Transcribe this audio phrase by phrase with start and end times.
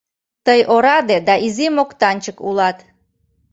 [0.45, 2.77] Тый ораде да изи моктанчык улат.